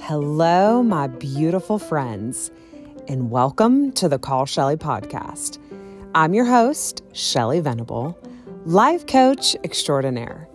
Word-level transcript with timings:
Hello, 0.00 0.82
my 0.82 1.06
beautiful 1.06 1.78
friends, 1.78 2.50
and 3.06 3.30
welcome 3.30 3.92
to 3.92 4.08
the 4.08 4.18
Call 4.18 4.46
Shelly 4.46 4.76
podcast. 4.76 5.58
I'm 6.12 6.34
your 6.34 6.44
host, 6.44 7.04
Shelly 7.12 7.60
Venable, 7.60 8.18
life 8.64 9.06
coach 9.06 9.54
extraordinaire. 9.62 10.48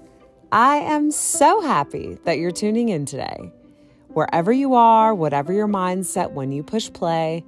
I 0.52 0.76
am 0.78 1.12
so 1.12 1.62
happy 1.62 2.18
that 2.26 2.38
you're 2.38 2.52
tuning 2.52 2.90
in 2.90 3.06
today. 3.06 3.54
Wherever 4.10 4.52
you 4.52 4.74
are, 4.74 5.16
whatever 5.16 5.54
your 5.54 5.70
mindset 5.70 6.34
when 6.34 6.52
you 6.52 6.62
push 6.62 6.92
play, 6.92 7.46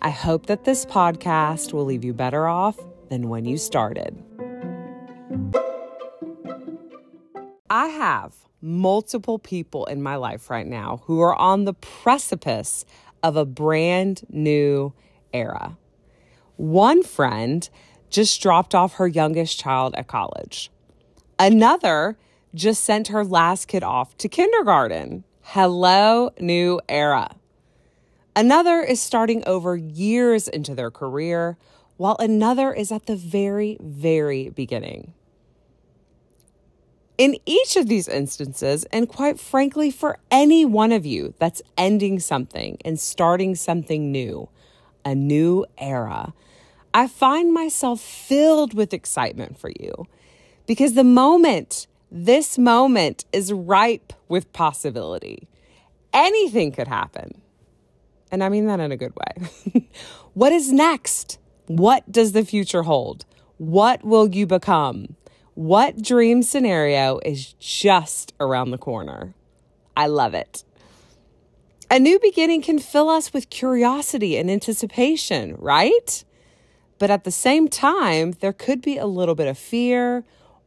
I 0.00 0.08
hope 0.08 0.46
that 0.46 0.64
this 0.64 0.86
podcast 0.86 1.74
will 1.74 1.84
leave 1.84 2.04
you 2.04 2.14
better 2.14 2.46
off 2.46 2.78
than 3.10 3.28
when 3.28 3.44
you 3.44 3.58
started. 3.58 4.24
I 7.78 7.86
have 7.86 8.34
multiple 8.60 9.38
people 9.38 9.86
in 9.86 10.02
my 10.02 10.16
life 10.16 10.50
right 10.50 10.66
now 10.66 11.02
who 11.04 11.20
are 11.20 11.36
on 11.36 11.64
the 11.64 11.74
precipice 11.74 12.84
of 13.22 13.36
a 13.36 13.44
brand 13.44 14.26
new 14.28 14.94
era. 15.32 15.78
One 16.56 17.04
friend 17.04 17.70
just 18.10 18.42
dropped 18.42 18.74
off 18.74 18.94
her 18.94 19.06
youngest 19.06 19.60
child 19.60 19.94
at 19.94 20.08
college. 20.08 20.72
Another 21.38 22.18
just 22.52 22.82
sent 22.82 23.06
her 23.06 23.24
last 23.24 23.68
kid 23.68 23.84
off 23.84 24.18
to 24.18 24.28
kindergarten. 24.28 25.22
Hello, 25.42 26.30
new 26.40 26.80
era. 26.88 27.36
Another 28.34 28.80
is 28.80 29.00
starting 29.00 29.44
over 29.46 29.76
years 29.76 30.48
into 30.48 30.74
their 30.74 30.90
career, 30.90 31.56
while 31.96 32.16
another 32.18 32.72
is 32.72 32.90
at 32.90 33.06
the 33.06 33.14
very, 33.14 33.78
very 33.80 34.48
beginning. 34.48 35.14
In 37.18 37.36
each 37.46 37.76
of 37.76 37.88
these 37.88 38.06
instances, 38.06 38.84
and 38.92 39.08
quite 39.08 39.40
frankly, 39.40 39.90
for 39.90 40.18
any 40.30 40.64
one 40.64 40.92
of 40.92 41.04
you 41.04 41.34
that's 41.40 41.60
ending 41.76 42.20
something 42.20 42.78
and 42.84 42.98
starting 42.98 43.56
something 43.56 44.12
new, 44.12 44.48
a 45.04 45.16
new 45.16 45.66
era, 45.76 46.32
I 46.94 47.08
find 47.08 47.52
myself 47.52 48.00
filled 48.00 48.72
with 48.72 48.94
excitement 48.94 49.58
for 49.58 49.70
you 49.80 50.06
because 50.68 50.94
the 50.94 51.02
moment, 51.02 51.88
this 52.10 52.56
moment 52.56 53.24
is 53.32 53.52
ripe 53.52 54.12
with 54.28 54.52
possibility. 54.52 55.48
Anything 56.12 56.70
could 56.70 56.88
happen. 56.88 57.40
And 58.30 58.44
I 58.44 58.48
mean 58.48 58.66
that 58.66 58.78
in 58.78 58.92
a 58.92 58.96
good 58.96 59.14
way. 59.16 59.88
what 60.34 60.52
is 60.52 60.72
next? 60.72 61.38
What 61.66 62.10
does 62.12 62.30
the 62.30 62.44
future 62.44 62.84
hold? 62.84 63.24
What 63.56 64.04
will 64.04 64.28
you 64.28 64.46
become? 64.46 65.16
What 65.58 66.00
dream 66.00 66.44
scenario 66.44 67.18
is 67.24 67.54
just 67.54 68.32
around 68.38 68.70
the 68.70 68.78
corner? 68.78 69.34
I 69.96 70.06
love 70.06 70.32
it. 70.32 70.62
A 71.90 71.98
new 71.98 72.20
beginning 72.20 72.62
can 72.62 72.78
fill 72.78 73.08
us 73.08 73.32
with 73.32 73.50
curiosity 73.50 74.36
and 74.36 74.48
anticipation, 74.48 75.56
right? 75.58 76.24
But 77.00 77.10
at 77.10 77.24
the 77.24 77.32
same 77.32 77.66
time, 77.66 78.34
there 78.38 78.52
could 78.52 78.80
be 78.80 78.98
a 78.98 79.06
little 79.06 79.34
bit 79.34 79.48
of 79.48 79.58
fear 79.58 80.22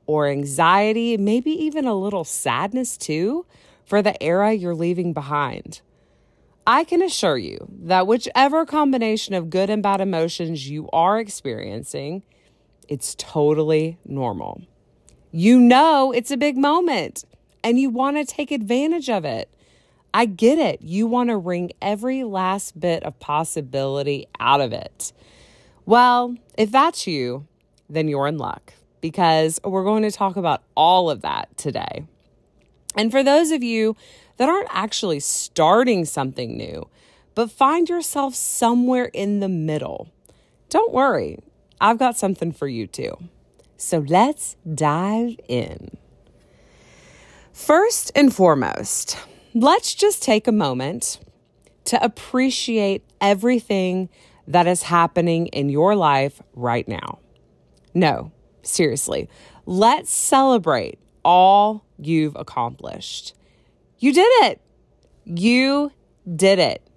or 0.08 0.28
anxiety, 0.28 1.16
maybe 1.16 1.52
even 1.52 1.86
a 1.86 1.96
little 1.96 2.26
sadness 2.26 2.98
too, 2.98 3.46
for 3.86 4.02
the 4.02 4.22
era 4.22 4.52
you're 4.52 4.76
leaving 4.76 5.14
behind. 5.14 5.80
I 6.68 6.84
can 6.84 7.02
assure 7.02 7.38
you 7.38 7.66
that 7.84 8.08
whichever 8.08 8.66
combination 8.66 9.36
of 9.36 9.50
good 9.50 9.70
and 9.70 9.82
bad 9.82 10.02
emotions 10.02 10.70
you 10.70 10.90
are 10.92 11.18
experiencing, 11.18 12.24
it's 12.90 13.16
totally 13.18 13.98
normal. 14.04 14.64
You 15.32 15.60
know 15.60 16.12
it's 16.12 16.32
a 16.32 16.38
big 16.38 16.58
moment 16.58 17.24
and 17.64 17.80
you 17.80 17.90
want 17.90 18.18
to 18.18 18.26
take 18.26 18.52
advantage 18.52 19.10
of 19.10 19.24
it. 19.24 19.50
I 20.14 20.26
get 20.26 20.58
it. 20.58 20.82
You 20.82 21.08
want 21.08 21.30
to 21.30 21.38
wring 21.38 21.72
every 21.82 22.24
last 22.26 22.78
bit 22.78 23.04
of 23.04 23.18
possibility 23.20 24.28
out 24.40 24.60
of 24.60 24.74
it. 24.74 25.14
Well, 25.86 26.36
if 26.58 26.70
that's 26.70 27.08
you, 27.08 27.48
then 27.90 28.10
you're 28.10 28.28
in 28.28 28.38
luck 28.38 28.74
because 29.00 29.60
we're 29.64 29.86
going 29.86 30.04
to 30.04 30.12
talk 30.12 30.36
about 30.36 30.64
all 30.76 31.10
of 31.10 31.22
that 31.22 31.56
today. 31.58 32.06
And 32.96 33.10
for 33.10 33.24
those 33.24 33.52
of 33.52 33.64
you 33.64 33.96
that 34.36 34.50
aren't 34.50 34.68
actually 34.70 35.22
starting 35.22 36.04
something 36.04 36.58
new, 36.58 36.88
but 37.36 37.50
find 37.50 37.88
yourself 37.88 38.36
somewhere 38.36 39.06
in 39.06 39.40
the 39.40 39.48
middle, 39.48 40.10
don't 40.70 40.92
worry. 40.92 41.40
I've 41.80 41.98
got 41.98 42.18
something 42.18 42.52
for 42.52 42.68
you 42.68 42.86
too. 42.86 43.18
So 43.82 44.06
let's 44.08 44.58
dive 44.76 45.38
in. 45.48 45.98
First 47.52 48.12
and 48.14 48.34
foremost, 48.34 49.18
let's 49.56 49.96
just 49.96 50.22
take 50.22 50.48
a 50.48 50.52
moment 50.52 51.20
to 51.86 52.02
appreciate 52.02 53.04
everything 53.20 54.10
that 54.48 54.68
is 54.68 54.84
happening 54.84 55.48
in 55.48 55.70
your 55.70 55.96
life 55.96 56.44
right 56.54 56.88
now. 56.88 57.18
No, 57.96 58.32
seriously, 58.62 59.28
let's 59.66 60.12
celebrate 60.12 61.00
all 61.26 61.84
you've 61.98 62.36
accomplished. 62.36 63.34
You 63.98 64.14
did 64.14 64.30
it. 64.44 64.62
You 65.26 65.92
did 66.36 66.60
it. 66.60 66.88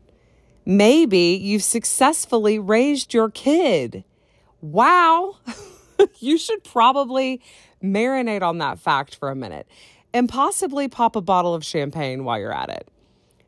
Maybe 0.66 1.41
you've 1.43 1.65
successfully 1.65 2.59
raised 2.59 3.15
your 3.15 3.31
kid. 3.31 4.05
Wow. 4.61 5.39
you 6.19 6.38
should 6.38 6.65
probably 6.65 7.41
marinate 7.82 8.43
on 8.43 8.59
that 8.59 8.78
fact 8.78 9.15
for 9.15 9.31
a 9.31 9.34
minute 9.34 9.66
and 10.12 10.28
possibly 10.28 10.88
pop 10.88 11.16
a 11.16 11.21
bottle 11.21 11.55
of 11.55 11.65
champagne 11.65 12.25
while 12.25 12.38
you're 12.38 12.55
at 12.55 12.71
it. 12.71 12.88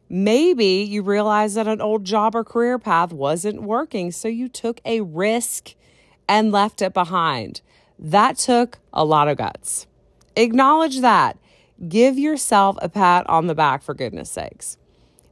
Maybe 0.08 0.82
you 0.82 1.02
realize 1.02 1.54
that 1.54 1.66
an 1.66 1.80
old 1.80 2.04
job 2.04 2.34
or 2.34 2.44
career 2.44 2.78
path 2.78 3.12
wasn't 3.12 3.62
working, 3.62 4.12
so 4.12 4.28
you 4.28 4.48
took 4.48 4.80
a 4.84 5.00
risk 5.00 5.74
and 6.28 6.52
left 6.52 6.82
it 6.82 6.92
behind. 6.92 7.60
That 7.98 8.36
took 8.36 8.78
a 8.92 9.04
lot 9.04 9.28
of 9.28 9.38
guts. 9.38 9.86
Acknowledge 10.36 11.00
that. 11.00 11.38
Give 11.88 12.18
yourself 12.18 12.76
a 12.80 12.88
pat 12.88 13.28
on 13.28 13.48
the 13.48 13.54
back 13.54 13.82
for 13.82 13.94
goodness 13.94 14.30
sakes. 14.30 14.76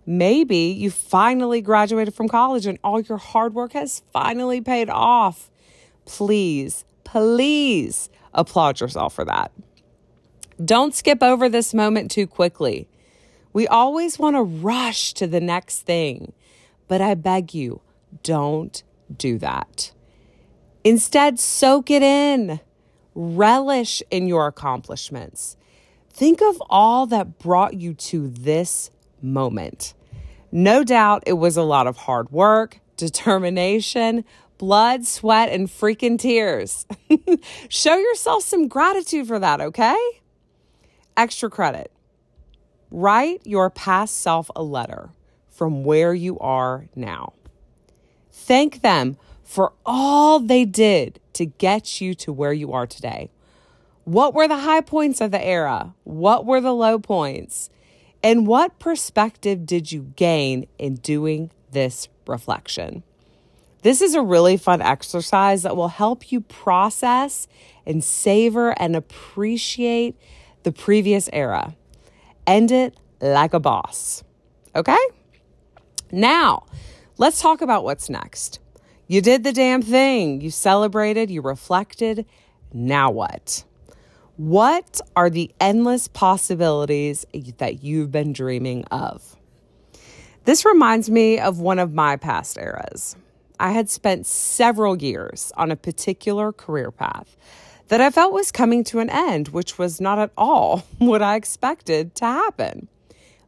Maybe 0.07 0.57
you 0.57 0.91
finally 0.91 1.63
graduated 1.63 2.15
from 2.15 2.29
college 2.29 2.67
and 2.67 2.79
all 2.85 3.01
your 3.01 3.19
hard 3.19 3.55
work 3.55 3.73
has 3.73 4.03
finally 4.13 4.61
paid 4.61 4.91
off. 4.91 5.51
Please 6.05 6.85
please 7.05 8.09
applaud 8.33 8.81
yourself 8.81 9.15
for 9.15 9.25
that. 9.25 9.53
Don't 10.65 10.95
skip 10.95 11.23
over 11.23 11.49
this 11.49 11.75
moment 11.75 12.11
too 12.11 12.27
quickly. 12.27 12.89
We 13.53 13.67
always 13.69 14.19
want 14.19 14.37
to 14.37 14.43
rush 14.43 15.15
to 15.15 15.27
the 15.27 15.41
next 15.41 15.81
thing, 15.83 16.33
but 16.89 17.01
I 17.01 17.15
beg 17.15 17.55
you, 17.55 17.81
don't 18.23 18.83
do 19.17 19.39
that. 19.39 19.93
Instead, 20.83 21.39
soak 21.39 21.91
it 21.91 22.03
in, 22.03 22.61
relish 23.15 24.03
in 24.11 24.27
your 24.27 24.47
accomplishments. 24.47 25.57
Think 26.11 26.43
of 26.43 26.63
all 26.69 27.07
that 27.07 27.39
brought 27.39 27.75
you 27.75 27.95
to 27.95 28.29
this 28.29 28.91
moment. 29.23 29.95
No 30.53 30.85
doubt 30.85 31.25
it 31.27 31.33
was 31.35 31.57
a 31.57 31.63
lot 31.63 31.87
of 31.87 31.97
hard 31.97 32.31
work, 32.31 32.81
determination, 32.97 34.25
blood, 34.59 35.07
sweat, 35.07 35.51
and 35.51 35.69
freaking 35.69 36.19
tears. 36.19 36.87
Show 37.69 37.97
yourself 37.97 38.43
some 38.45 38.69
gratitude 38.69 39.27
for 39.27 39.39
that, 39.39 39.61
okay? 39.61 39.97
Extra 41.17 41.51
credit. 41.51 41.93
Write 42.91 43.41
your 43.45 43.71
past 43.71 44.19
self 44.19 44.51
a 44.55 44.63
letter 44.63 45.11
from 45.49 45.85
where 45.85 46.15
you 46.15 46.39
are 46.39 46.87
now. 46.95 47.33
Thank 48.31 48.83
them 48.83 49.17
for 49.43 49.73
all 49.87 50.41
they 50.41 50.65
did 50.65 51.21
to 51.35 51.47
get 51.47 52.01
you 52.01 52.15
to 52.15 52.33
where 52.33 52.53
you 52.53 52.73
are 52.73 52.87
today. 52.87 53.31
What 54.05 54.35
were 54.35 54.49
the 54.49 54.59
high 54.59 54.81
points 54.81 55.21
of 55.21 55.31
the 55.31 55.43
era? 55.43 55.95
What 56.05 56.45
were 56.45 56.61
the 56.61 56.75
low 56.75 56.99
points? 56.99 57.71
And 58.23 58.47
what 58.47 58.79
perspective 58.79 59.67
did 59.67 59.93
you 59.93 60.12
gain 60.17 60.67
in 60.79 60.97
doing 60.97 61.50
this 61.71 62.09
reflection? 62.27 63.03
This 63.85 64.01
is 64.01 64.15
a 64.15 64.23
really 64.23 64.57
fun 64.57 64.81
exercise 64.81 65.63
that 65.63 65.77
will 65.77 65.89
help 65.89 66.33
you 66.33 66.41
process 66.41 67.47
and 67.85 68.03
savor 68.03 68.71
and 68.81 68.97
appreciate 68.97 70.17
the 70.63 70.73
previous 70.73 71.29
era. 71.35 71.77
End 72.47 72.73
it 72.73 72.97
like 73.21 73.53
a 73.53 73.61
boss. 73.61 74.25
Okay? 74.75 74.97
Now, 76.11 76.65
let's 77.19 77.43
talk 77.43 77.61
about 77.61 77.85
what's 77.85 78.09
next. 78.09 78.59
You 79.07 79.21
did 79.21 79.45
the 79.45 79.53
damn 79.53 79.83
thing. 79.83 80.41
You 80.41 80.49
celebrated, 80.49 81.31
you 81.31 81.43
reflected. 81.43 82.25
Now 82.73 83.11
what? 83.11 83.65
What 84.39 85.03
are 85.15 85.29
the 85.29 85.53
endless 85.61 86.09
possibilities 86.09 87.27
that 87.59 87.85
you've 87.85 88.11
been 88.11 88.33
dreaming 88.33 88.85
of? 88.87 89.37
This 90.47 90.65
reminds 90.65 91.11
me 91.11 91.39
of 91.39 91.59
one 91.61 91.79
of 91.79 91.93
my 91.93 92.17
past 92.17 92.57
eras. 92.57 93.17
I 93.59 93.71
had 93.73 93.89
spent 93.89 94.27
several 94.27 95.01
years 95.01 95.53
on 95.56 95.71
a 95.71 95.77
particular 95.77 96.53
career 96.53 96.91
path 96.91 97.37
that 97.89 98.01
I 98.01 98.11
felt 98.11 98.33
was 98.33 98.51
coming 98.51 98.83
to 98.85 98.99
an 98.99 99.11
end, 99.11 99.49
which 99.49 99.79
was 99.79 100.01
not 100.01 100.19
at 100.19 100.31
all 100.37 100.79
what 100.99 101.23
I 101.23 101.37
expected 101.37 102.15
to 102.17 102.25
happen. 102.25 102.89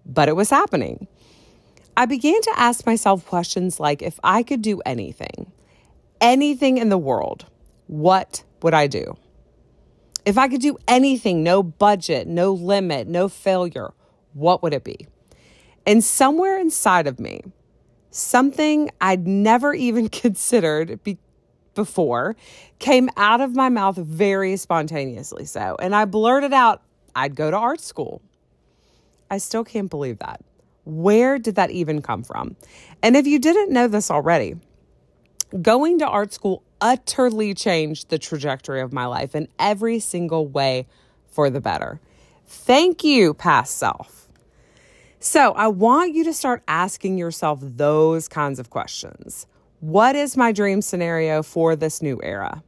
But 0.04 0.28
it 0.28 0.36
was 0.36 0.50
happening. 0.50 1.08
I 1.96 2.06
began 2.06 2.40
to 2.42 2.52
ask 2.56 2.86
myself 2.86 3.26
questions 3.26 3.80
like 3.80 4.02
if 4.02 4.20
I 4.22 4.42
could 4.42 4.62
do 4.62 4.80
anything, 4.84 5.50
anything 6.20 6.78
in 6.78 6.90
the 6.90 6.98
world, 6.98 7.46
what 7.86 8.44
would 8.62 8.74
I 8.74 8.86
do? 8.86 9.16
If 10.24 10.36
I 10.36 10.48
could 10.48 10.60
do 10.60 10.76
anything, 10.86 11.42
no 11.42 11.62
budget, 11.62 12.26
no 12.26 12.52
limit, 12.52 13.08
no 13.08 13.28
failure, 13.28 13.92
what 14.34 14.62
would 14.62 14.74
it 14.74 14.84
be? 14.84 15.06
And 15.86 16.04
somewhere 16.04 16.58
inside 16.58 17.06
of 17.06 17.18
me, 17.18 17.40
something 18.16 18.90
I'd 19.00 19.26
never 19.26 19.74
even 19.74 20.08
considered 20.10 21.02
be- 21.02 21.18
before 21.74 22.36
came 22.78 23.08
out 23.16 23.40
of 23.40 23.54
my 23.54 23.68
mouth 23.68 23.96
very 23.96 24.56
spontaneously. 24.56 25.44
So, 25.44 25.76
and 25.80 25.94
I 25.94 26.04
blurted 26.04 26.52
out, 26.52 26.82
I'd 27.14 27.34
go 27.34 27.50
to 27.50 27.56
art 27.56 27.80
school. 27.80 28.22
I 29.30 29.38
still 29.38 29.64
can't 29.64 29.90
believe 29.90 30.18
that. 30.18 30.40
Where 30.84 31.38
did 31.38 31.56
that 31.56 31.70
even 31.70 32.00
come 32.00 32.22
from? 32.22 32.56
And 33.02 33.16
if 33.16 33.26
you 33.26 33.38
didn't 33.38 33.72
know 33.72 33.88
this 33.88 34.10
already, 34.10 34.56
going 35.62 35.98
to 35.98 36.06
art 36.06 36.32
school 36.32 36.62
utterly 36.80 37.54
changed 37.54 38.10
the 38.10 38.18
trajectory 38.18 38.80
of 38.80 38.92
my 38.92 39.06
life 39.06 39.34
in 39.34 39.48
every 39.58 39.98
single 39.98 40.46
way 40.46 40.86
for 41.30 41.50
the 41.50 41.60
better. 41.60 42.00
Thank 42.46 43.02
you, 43.02 43.34
past 43.34 43.76
self. 43.78 44.25
So, 45.28 45.54
I 45.54 45.66
want 45.66 46.14
you 46.14 46.22
to 46.22 46.32
start 46.32 46.62
asking 46.68 47.18
yourself 47.18 47.58
those 47.60 48.28
kinds 48.28 48.60
of 48.60 48.70
questions. 48.70 49.48
What 49.80 50.14
is 50.14 50.36
my 50.36 50.52
dream 50.52 50.80
scenario 50.80 51.42
for 51.42 51.74
this 51.74 52.00
new 52.00 52.20
era? 52.22 52.62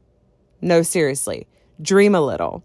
No, 0.61 0.83
seriously, 0.83 1.47
dream 1.81 2.17
a 2.17 2.21
little. 2.21 2.65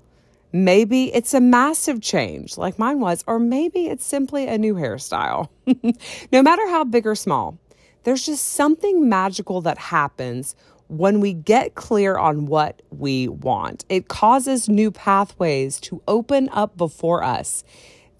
Maybe 0.52 1.14
it's 1.14 1.36
a 1.36 1.40
massive 1.40 2.02
change 2.02 2.58
like 2.58 2.80
mine 2.80 3.02
was, 3.02 3.24
or 3.28 3.38
maybe 3.38 3.86
it's 3.86 4.04
simply 4.04 4.48
a 4.48 4.58
new 4.58 4.74
hairstyle. 4.74 5.50
no 6.32 6.42
matter 6.42 6.68
how 6.70 6.84
big 6.84 7.06
or 7.06 7.14
small, 7.14 7.60
there's 8.04 8.26
just 8.26 8.48
something 8.48 9.08
magical 9.08 9.62
that 9.62 9.78
happens 9.78 10.56
when 10.88 11.20
we 11.20 11.34
get 11.34 11.76
clear 11.76 12.18
on 12.18 12.48
what 12.48 12.82
we 12.90 13.28
want. 13.28 13.86
It 13.90 14.08
causes 14.08 14.68
new 14.68 14.90
pathways 14.90 15.80
to 15.82 16.02
open 16.08 16.50
up 16.52 16.78
before 16.78 17.24
us, 17.24 17.64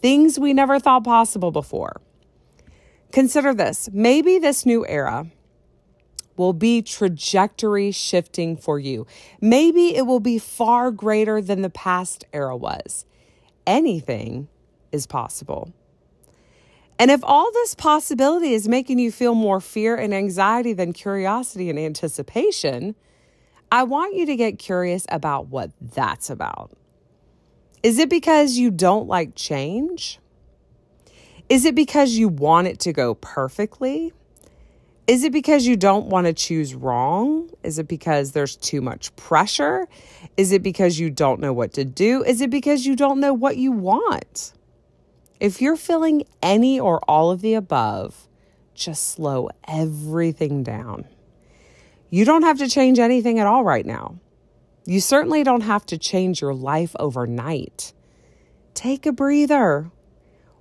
things 0.04 0.38
we 0.38 0.54
never 0.54 0.80
thought 0.80 1.06
possible 1.06 1.50
before. 1.50 2.02
Consider 3.14 3.54
this 3.54 3.90
maybe 3.94 4.38
this 4.38 4.66
new 4.66 4.86
era 4.86 5.28
will 6.36 6.52
be 6.52 6.82
trajectory 6.82 7.92
shifting 7.92 8.58
for 8.58 8.80
you. 8.80 9.08
Maybe 9.40 9.96
it 9.96 10.06
will 10.06 10.20
be 10.20 10.40
far 10.40 10.92
greater 10.92 11.42
than 11.42 11.62
the 11.62 11.70
past 11.70 12.26
era 12.34 12.58
was. 12.58 13.06
Anything 13.66 14.50
is 14.92 15.08
possible. 15.08 15.72
And 17.00 17.10
if 17.10 17.22
all 17.24 17.52
this 17.54 17.74
possibility 17.74 18.54
is 18.54 18.68
making 18.68 19.00
you 19.00 19.12
feel 19.12 19.36
more 19.36 19.62
fear 19.62 19.96
and 19.96 20.14
anxiety 20.14 20.74
than 20.74 20.92
curiosity 20.92 21.70
and 21.70 21.80
anticipation, 21.80 22.96
I 23.72 23.84
want 23.84 24.16
you 24.16 24.26
to 24.26 24.36
get 24.36 24.60
curious 24.60 25.06
about 25.10 25.48
what 25.48 25.72
that's 25.80 26.30
about. 26.30 26.72
Is 27.84 28.00
it 28.00 28.10
because 28.10 28.58
you 28.58 28.72
don't 28.72 29.08
like 29.08 29.36
change? 29.36 30.20
Is 31.50 31.66
it 31.66 31.76
because 31.76 32.14
you 32.14 32.30
want 32.30 32.68
it 32.68 32.80
to 32.80 32.94
go 32.94 33.16
perfectly? 33.16 34.14
Is 35.06 35.26
it 35.26 35.34
because 35.34 35.68
you 35.68 35.76
don't 35.76 36.08
want 36.08 36.28
to 36.28 36.34
choose 36.34 36.74
wrong? 36.74 37.50
Is 37.62 37.78
it 37.78 37.90
because 37.90 38.32
there's 38.32 38.56
too 38.56 38.80
much 38.80 39.14
pressure? 39.18 39.86
Is 40.38 40.54
it 40.54 40.64
because 40.64 40.98
you 40.98 41.10
don't 41.10 41.42
know 41.42 41.52
what 41.52 41.74
to 41.74 41.84
do? 41.84 42.24
Is 42.24 42.40
it 42.40 42.50
because 42.50 42.86
you 42.86 42.96
don't 42.96 43.20
know 43.20 43.34
what 43.34 43.58
you 43.58 43.74
want? 43.74 44.54
If 45.42 45.62
you're 45.62 45.76
feeling 45.76 46.24
any 46.42 46.80
or 46.80 47.02
all 47.06 47.32
of 47.32 47.42
the 47.42 47.54
above, 47.56 48.30
just 48.74 49.10
slow 49.10 49.50
everything 49.68 50.64
down. 50.64 51.04
You 52.10 52.24
don't 52.24 52.44
have 52.44 52.60
to 52.60 52.70
change 52.70 52.98
anything 52.98 53.40
at 53.40 53.48
all 53.48 53.66
right 53.66 53.86
now. 53.86 54.16
You 54.86 55.00
certainly 55.00 55.44
don't 55.44 55.62
have 55.62 55.86
to 55.88 55.98
change 55.98 56.42
your 56.42 56.54
life 56.54 56.96
overnight. 57.00 57.94
Take 58.74 59.06
a 59.06 59.14
breather. 59.14 59.92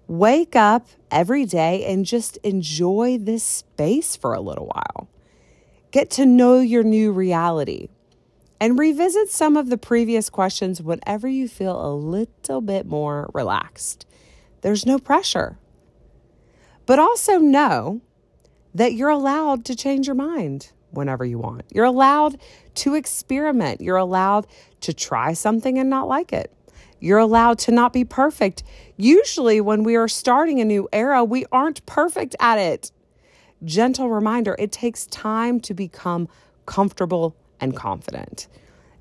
Wake 0.06 0.54
up 0.54 0.86
every 1.10 1.44
day 1.44 1.84
and 1.86 2.04
just 2.04 2.36
enjoy 2.38 3.18
this 3.18 3.42
space 3.42 4.14
for 4.14 4.34
a 4.34 4.40
little 4.40 4.66
while. 4.66 5.08
Get 5.90 6.10
to 6.10 6.26
know 6.26 6.60
your 6.60 6.82
new 6.82 7.12
reality 7.12 7.88
and 8.60 8.78
revisit 8.78 9.28
some 9.28 9.56
of 9.56 9.70
the 9.70 9.78
previous 9.78 10.30
questions 10.30 10.80
whenever 10.80 11.26
you 11.26 11.48
feel 11.48 11.84
a 11.84 11.90
little 11.92 12.60
bit 12.60 12.86
more 12.86 13.28
relaxed. 13.34 14.06
There's 14.60 14.86
no 14.86 14.98
pressure. 14.98 15.58
But 16.86 17.00
also 17.00 17.38
know 17.38 18.02
that 18.72 18.94
you're 18.94 19.08
allowed 19.08 19.64
to 19.64 19.74
change 19.74 20.06
your 20.06 20.14
mind 20.14 20.70
whenever 20.92 21.24
you 21.24 21.38
want. 21.38 21.64
You're 21.70 21.84
allowed 21.84 22.38
to 22.76 22.94
experiment. 22.94 23.80
You're 23.80 23.96
allowed 23.96 24.46
to 24.82 24.92
try 24.92 25.32
something 25.32 25.78
and 25.78 25.90
not 25.90 26.08
like 26.08 26.32
it. 26.32 26.52
You're 27.00 27.18
allowed 27.18 27.58
to 27.60 27.72
not 27.72 27.92
be 27.92 28.04
perfect. 28.04 28.62
Usually, 28.96 29.60
when 29.60 29.82
we 29.82 29.96
are 29.96 30.08
starting 30.08 30.60
a 30.60 30.64
new 30.64 30.88
era, 30.92 31.24
we 31.24 31.44
aren't 31.50 31.84
perfect 31.84 32.36
at 32.38 32.58
it. 32.58 32.92
Gentle 33.64 34.08
reminder 34.08 34.54
it 34.58 34.72
takes 34.72 35.06
time 35.06 35.58
to 35.60 35.74
become 35.74 36.28
comfortable 36.64 37.36
and 37.60 37.76
confident. 37.76 38.48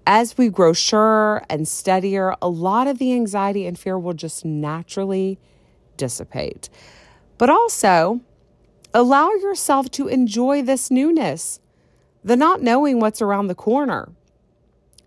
As 0.07 0.37
we 0.37 0.49
grow 0.49 0.73
surer 0.73 1.43
and 1.49 1.67
steadier, 1.67 2.35
a 2.41 2.49
lot 2.49 2.87
of 2.87 2.97
the 2.97 3.13
anxiety 3.13 3.67
and 3.67 3.77
fear 3.77 3.99
will 3.99 4.13
just 4.13 4.43
naturally 4.43 5.39
dissipate. 5.95 6.69
But 7.37 7.49
also, 7.49 8.21
allow 8.93 9.31
yourself 9.31 9.89
to 9.91 10.07
enjoy 10.07 10.63
this 10.63 10.91
newness, 10.91 11.60
the 12.23 12.35
not 12.35 12.61
knowing 12.61 12.99
what's 12.99 13.21
around 13.21 13.47
the 13.47 13.55
corner. 13.55 14.09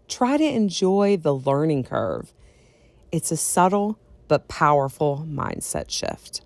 Try 0.09 0.37
to 0.37 0.45
enjoy 0.45 1.17
the 1.17 1.35
learning 1.35 1.85
curve. 1.85 2.33
It's 3.13 3.31
a 3.31 3.37
subtle 3.37 3.99
but 4.29 4.49
powerful 4.49 5.27
mindset 5.29 5.91
shift. 5.91 6.43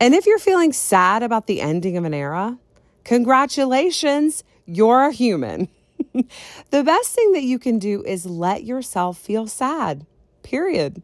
And 0.00 0.14
if 0.14 0.26
you're 0.26 0.38
feeling 0.38 0.72
sad 0.72 1.22
about 1.22 1.46
the 1.46 1.60
ending 1.60 1.96
of 1.96 2.04
an 2.04 2.14
era, 2.14 2.58
congratulations, 3.04 4.44
you're 4.66 5.06
a 5.06 5.12
human. 5.12 5.68
the 6.70 6.84
best 6.84 7.14
thing 7.14 7.32
that 7.32 7.42
you 7.42 7.58
can 7.58 7.78
do 7.78 8.02
is 8.04 8.26
let 8.26 8.64
yourself 8.64 9.18
feel 9.18 9.46
sad, 9.46 10.06
period. 10.42 11.02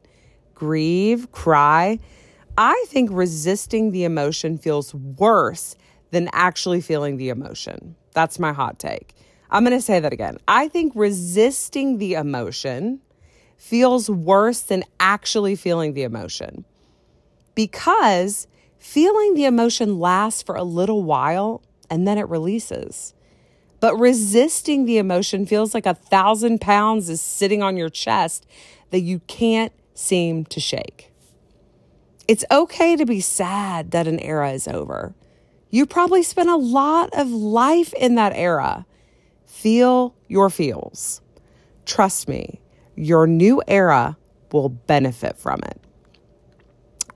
Grieve, 0.55 1.33
cry. 1.33 1.99
I 2.57 2.85
think 2.89 3.11
resisting 3.13 3.91
the 3.91 4.05
emotion 4.05 4.59
feels 4.59 4.95
worse 4.95 5.75
than 6.11 6.29
actually 6.33 6.83
feeling 6.83 7.17
the 7.17 7.31
emotion. 7.31 7.97
That's 8.13 8.39
my 8.39 8.53
hot 8.53 8.79
take. 8.79 9.15
I'm 9.51 9.65
going 9.65 9.77
to 9.77 9.83
say 9.83 10.01
that 10.01 10.13
again. 10.13 10.39
I 10.49 10.69
think 10.69 10.93
resisting 10.95 11.99
the 11.99 12.15
emotion 12.15 13.01
feels 13.57 14.09
worse 14.09 14.61
than 14.61 14.85
actually 14.99 15.57
feeling 15.57 15.93
the 15.93 16.03
emotion 16.03 16.65
because 17.55 18.47
feeling 18.79 19.35
the 19.35 19.45
emotion 19.45 20.01
lasts 20.01 20.43
for 20.43 20.57
a 20.57 20.65
little 20.65 21.03
while 21.03 21.63
and 21.91 22.09
then 22.09 22.19
it 22.19 22.29
releases. 22.29 23.15
But 23.79 23.97
resisting 23.97 24.85
the 24.85 24.99
emotion 24.99 25.45
feels 25.45 25.75
like 25.75 25.87
a 25.87 25.95
thousand 25.95 26.61
pounds 26.61 27.09
is 27.09 27.21
sitting 27.21 27.63
on 27.63 27.77
your 27.77 27.91
chest 27.91 28.47
that 28.91 29.01
you 29.01 29.21
can't 29.27 29.73
seem 29.95 30.45
to 30.47 30.61
shake. 30.61 31.13
It's 32.27 32.45
okay 32.51 32.97
to 32.97 33.05
be 33.05 33.21
sad 33.21 33.91
that 33.91 34.07
an 34.07 34.19
era 34.21 34.53
is 34.53 34.67
over. 34.67 35.15
You 35.73 35.87
probably 35.87 36.23
spent 36.23 36.51
a 36.51 36.57
lot 36.57 37.09
of 37.15 37.31
life 37.31 37.95
in 37.95 38.15
that 38.17 38.35
era. 38.35 38.85
Feel 39.47 40.15
your 40.29 40.51
feels. 40.51 41.23
Trust 41.87 42.29
me, 42.29 42.61
your 42.95 43.27
new 43.27 43.63
era 43.67 44.19
will 44.53 44.69
benefit 44.69 45.39
from 45.39 45.61
it. 45.65 45.81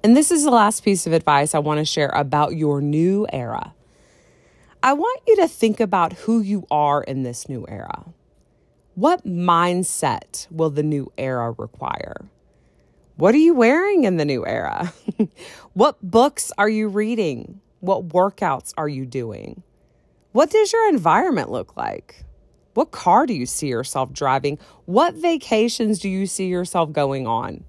And 0.03 0.17
this 0.17 0.31
is 0.31 0.43
the 0.43 0.51
last 0.51 0.83
piece 0.83 1.07
of 1.07 1.13
advice 1.13 1.55
I 1.55 1.59
want 1.59 1.81
to 1.81 1.85
share 1.85 2.09
about 2.09 2.57
your 2.57 2.81
new 2.81 3.27
era. 3.31 3.75
I 4.83 4.95
want 4.95 5.21
you 5.27 5.37
to 5.37 5.49
think 5.49 5.79
about 5.79 6.15
who 6.15 6.41
you 6.41 6.67
are 6.71 7.03
in 7.03 7.25
this 7.25 7.51
new 7.51 7.67
era. 7.69 8.07
What 8.95 9.27
mindset 9.27 10.51
will 10.51 10.71
the 10.71 10.83
new 10.83 11.13
era 11.19 11.53
require? 11.59 12.31
What 13.17 13.35
are 13.35 13.39
you 13.39 13.53
wearing 13.53 14.05
in 14.05 14.17
the 14.17 14.25
new 14.25 14.47
era? 14.47 14.95
what 15.75 15.99
books 16.01 16.53
are 16.57 16.71
you 16.71 16.89
reading? 16.89 17.61
What 17.87 18.09
workouts 18.09 18.73
are 18.76 18.88
you 18.88 19.07
doing? 19.07 19.62
What 20.33 20.50
does 20.50 20.73
your 20.73 20.88
environment 20.88 21.52
look 21.52 21.76
like? 21.76 22.25
What 22.75 22.90
car 22.90 23.26
do 23.26 23.33
you 23.33 23.47
see 23.47 23.69
yourself 23.69 24.12
driving? 24.12 24.59
What 24.85 25.14
vacations 25.14 26.00
do 26.00 26.09
you 26.09 26.26
see 26.26 26.49
yourself 26.49 26.93
going 26.93 27.28
on? 27.28 27.64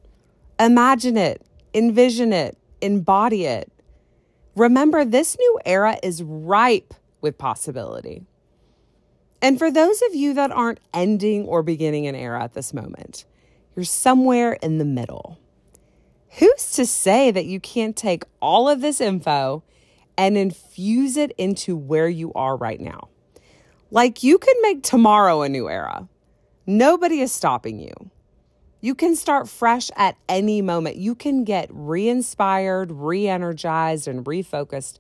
Imagine 0.60 1.18
it, 1.18 1.44
envision 1.74 2.34
it, 2.34 2.58
embody 2.82 3.46
it. 3.46 3.72
Remember, 4.56 5.06
this 5.06 5.38
new 5.38 5.60
era 5.66 5.98
is 6.02 6.24
ripe 6.24 6.96
with 7.22 7.38
possibility. 7.38 8.24
And 9.40 9.60
for 9.60 9.70
those 9.70 10.02
of 10.02 10.16
you 10.16 10.34
that 10.34 10.52
aren't 10.52 10.80
ending 10.96 11.46
or 11.46 11.62
beginning 11.62 12.08
an 12.08 12.16
era 12.16 12.44
at 12.44 12.56
this 12.56 12.74
moment, 12.74 13.26
you're 13.76 13.86
somewhere 13.86 14.54
in 14.54 14.80
the 14.80 14.86
middle. 14.86 15.40
Who's 16.40 16.72
to 16.72 16.88
say 16.88 17.30
that 17.30 17.46
you 17.46 17.60
can't 17.60 17.96
take 17.96 18.24
all 18.42 18.68
of 18.68 18.82
this 18.82 19.00
info 19.00 19.64
and 20.18 20.38
infuse 20.38 21.18
it 21.18 21.32
into 21.38 21.76
where 21.76 22.10
you 22.10 22.34
are 22.34 22.58
right 22.58 22.80
now? 22.80 23.10
Like 23.92 24.24
you 24.24 24.38
can 24.38 24.56
make 24.62 24.84
tomorrow 24.84 25.42
a 25.42 25.50
new 25.50 25.70
era. 25.70 26.08
Nobody 26.66 27.22
is 27.22 27.32
stopping 27.32 27.80
you. 27.80 27.94
You 28.82 28.94
can 28.94 29.16
start 29.16 29.50
fresh 29.50 29.90
at 29.96 30.18
any 30.30 30.62
moment. 30.62 30.98
You 30.98 31.16
can 31.16 31.44
get 31.44 31.70
re 31.72 32.08
inspired, 32.08 32.92
re 32.92 33.28
energized, 33.28 34.08
and 34.08 34.26
refocused 34.26 35.00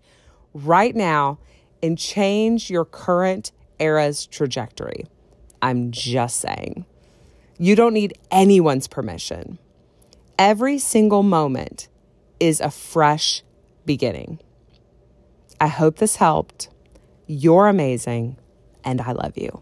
right 0.53 0.95
now 0.95 1.39
and 1.83 1.97
change 1.97 2.69
your 2.69 2.85
current 2.85 3.51
era's 3.79 4.25
trajectory. 4.25 5.05
I'm 5.61 5.91
just 5.91 6.39
saying. 6.39 6.85
You 7.59 7.75
don't 7.75 7.93
need 7.93 8.17
anyone's 8.31 8.87
permission. 8.87 9.57
Every 10.39 10.77
single 10.77 11.23
moment 11.23 11.87
is 12.39 12.61
a 12.61 12.69
fresh 12.69 13.43
beginning. 13.85 14.39
I 15.59 15.67
hope 15.67 15.97
this 15.97 16.17
helped. 16.17 16.69
You're 17.25 17.67
amazing, 17.67 18.37
and 18.83 19.01
I 19.01 19.11
love 19.11 19.37
you. 19.37 19.61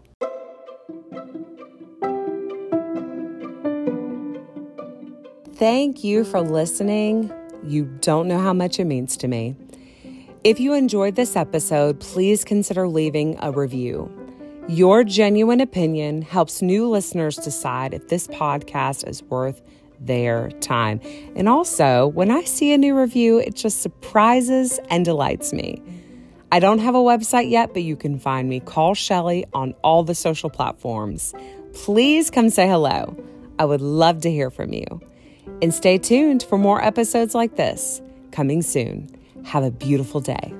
Thank 5.54 6.04
you 6.04 6.24
for 6.24 6.42
listening. 6.42 7.32
You 7.64 7.86
don't 8.00 8.28
know 8.28 8.38
how 8.38 8.52
much 8.52 8.78
it 8.78 8.84
means 8.84 9.16
to 9.16 9.28
me. 9.28 9.56
If 10.44 10.60
you 10.60 10.74
enjoyed 10.74 11.16
this 11.16 11.34
episode, 11.34 11.98
please 11.98 12.44
consider 12.44 12.86
leaving 12.86 13.36
a 13.40 13.50
review. 13.50 14.12
Your 14.68 15.02
genuine 15.02 15.60
opinion 15.60 16.22
helps 16.22 16.60
new 16.60 16.88
listeners 16.88 17.36
decide 17.36 17.94
if 17.94 18.08
this 18.08 18.26
podcast 18.28 19.08
is 19.08 19.22
worth 19.22 19.62
their 20.00 20.50
time. 20.60 21.00
And 21.34 21.48
also, 21.48 22.08
when 22.08 22.30
I 22.30 22.44
see 22.44 22.72
a 22.72 22.78
new 22.78 22.98
review, 22.98 23.38
it 23.38 23.54
just 23.54 23.80
surprises 23.82 24.78
and 24.90 25.04
delights 25.04 25.52
me. 25.52 25.82
I 26.52 26.60
don't 26.60 26.78
have 26.78 26.94
a 26.94 26.98
website 26.98 27.50
yet, 27.50 27.72
but 27.72 27.82
you 27.82 27.96
can 27.96 28.18
find 28.18 28.48
me, 28.48 28.60
Call 28.60 28.94
Shelly, 28.94 29.44
on 29.52 29.74
all 29.82 30.04
the 30.04 30.14
social 30.14 30.48
platforms. 30.48 31.34
Please 31.72 32.30
come 32.30 32.50
say 32.50 32.68
hello. 32.68 33.16
I 33.58 33.64
would 33.64 33.80
love 33.80 34.22
to 34.22 34.30
hear 34.30 34.50
from 34.50 34.72
you. 34.72 34.86
And 35.62 35.74
stay 35.74 35.98
tuned 35.98 36.42
for 36.42 36.58
more 36.58 36.82
episodes 36.82 37.34
like 37.34 37.56
this 37.56 38.00
coming 38.30 38.62
soon. 38.62 39.08
Have 39.44 39.64
a 39.64 39.70
beautiful 39.70 40.20
day. 40.20 40.54